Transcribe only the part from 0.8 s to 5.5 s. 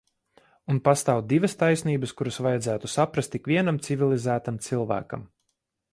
pastāv divas taisnības, kuras vajadzētu saprast ikvienam civilizētam cilvēkam.